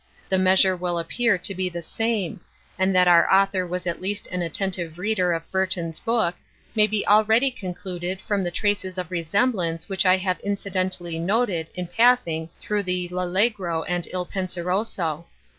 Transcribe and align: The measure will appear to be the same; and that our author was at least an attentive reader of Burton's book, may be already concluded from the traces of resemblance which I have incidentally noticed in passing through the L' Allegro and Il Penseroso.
The 0.29 0.39
measure 0.39 0.75
will 0.75 0.97
appear 0.97 1.37
to 1.37 1.53
be 1.53 1.69
the 1.69 1.83
same; 1.83 2.41
and 2.79 2.95
that 2.95 3.07
our 3.07 3.31
author 3.31 3.67
was 3.67 3.85
at 3.85 4.01
least 4.01 4.25
an 4.31 4.41
attentive 4.41 4.97
reader 4.97 5.31
of 5.31 5.51
Burton's 5.51 5.99
book, 5.99 6.33
may 6.73 6.87
be 6.87 7.05
already 7.05 7.51
concluded 7.51 8.19
from 8.19 8.43
the 8.43 8.49
traces 8.49 8.97
of 8.97 9.11
resemblance 9.11 9.89
which 9.89 10.03
I 10.07 10.17
have 10.17 10.39
incidentally 10.39 11.19
noticed 11.19 11.71
in 11.75 11.85
passing 11.85 12.49
through 12.59 12.81
the 12.81 13.09
L' 13.11 13.19
Allegro 13.21 13.83
and 13.83 14.07
Il 14.11 14.25
Penseroso. 14.25 15.25